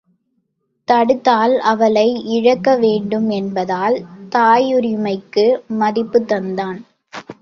தடுத்தால் 0.87 1.59
அவளை 1.63 2.05
இழக்க 2.27 2.75
வேண்டும் 2.75 3.29
என்பதால் 3.29 3.97
தாயுரிமைக்கு 4.29 5.45
மதிப்புத் 5.77 6.27
தந்தான். 6.27 6.79